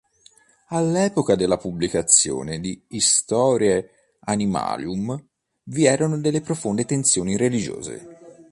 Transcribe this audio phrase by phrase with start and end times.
[0.69, 5.23] All'epoca della pubblicazione di "Historiae animalium"
[5.65, 8.07] vi erano delle profonde tensioni religiose.